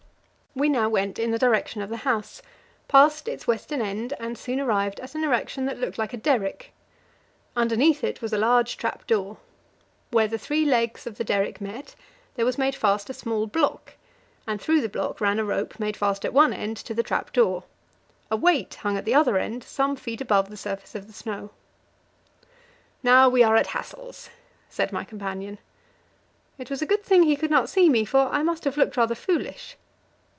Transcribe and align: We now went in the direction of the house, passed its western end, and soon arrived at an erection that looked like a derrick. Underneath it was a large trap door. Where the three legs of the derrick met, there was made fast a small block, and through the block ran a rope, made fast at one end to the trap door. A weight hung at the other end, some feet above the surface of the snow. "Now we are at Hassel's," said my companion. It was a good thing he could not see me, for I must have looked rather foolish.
We 0.53 0.67
now 0.67 0.89
went 0.89 1.17
in 1.17 1.31
the 1.31 1.39
direction 1.39 1.81
of 1.81 1.89
the 1.89 1.95
house, 2.03 2.41
passed 2.89 3.29
its 3.29 3.47
western 3.47 3.81
end, 3.81 4.11
and 4.19 4.37
soon 4.37 4.59
arrived 4.59 4.99
at 4.99 5.15
an 5.15 5.23
erection 5.23 5.63
that 5.65 5.79
looked 5.79 5.97
like 5.97 6.11
a 6.11 6.17
derrick. 6.17 6.73
Underneath 7.55 8.03
it 8.03 8.21
was 8.21 8.33
a 8.33 8.37
large 8.37 8.75
trap 8.75 9.07
door. 9.07 9.37
Where 10.11 10.27
the 10.27 10.37
three 10.37 10.65
legs 10.65 11.07
of 11.07 11.17
the 11.17 11.23
derrick 11.23 11.61
met, 11.61 11.95
there 12.35 12.43
was 12.43 12.57
made 12.57 12.75
fast 12.75 13.09
a 13.09 13.13
small 13.13 13.47
block, 13.47 13.93
and 14.45 14.59
through 14.61 14.81
the 14.81 14.89
block 14.89 15.21
ran 15.21 15.39
a 15.39 15.45
rope, 15.45 15.79
made 15.79 15.95
fast 15.95 16.25
at 16.25 16.33
one 16.33 16.51
end 16.51 16.75
to 16.75 16.93
the 16.93 17.01
trap 17.01 17.31
door. 17.31 17.63
A 18.29 18.35
weight 18.35 18.75
hung 18.75 18.97
at 18.97 19.05
the 19.05 19.15
other 19.15 19.37
end, 19.37 19.63
some 19.63 19.95
feet 19.95 20.19
above 20.19 20.49
the 20.49 20.57
surface 20.57 20.95
of 20.95 21.07
the 21.07 21.13
snow. 21.13 21.51
"Now 23.03 23.29
we 23.29 23.41
are 23.41 23.55
at 23.55 23.67
Hassel's," 23.67 24.29
said 24.67 24.91
my 24.91 25.05
companion. 25.05 25.59
It 26.57 26.69
was 26.69 26.81
a 26.81 26.85
good 26.85 27.05
thing 27.05 27.23
he 27.23 27.37
could 27.37 27.51
not 27.51 27.69
see 27.69 27.87
me, 27.87 28.03
for 28.03 28.27
I 28.27 28.43
must 28.43 28.65
have 28.65 28.75
looked 28.75 28.97
rather 28.97 29.15
foolish. 29.15 29.77